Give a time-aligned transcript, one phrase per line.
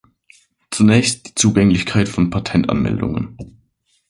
[0.71, 3.37] Zunächst die Zugänglichkeit von Patentanmeldungen.